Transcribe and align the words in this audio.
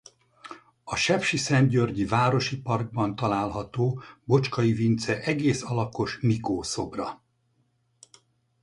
A 0.83 0.95
sepsiszentgyörgyi 0.95 2.05
városi 2.05 2.61
parkban 2.61 3.15
található 3.15 4.01
Bocskay 4.23 4.71
Vince 4.73 5.19
egész 5.21 5.63
alakos 5.63 6.19
Mikó-szobra. 6.21 7.21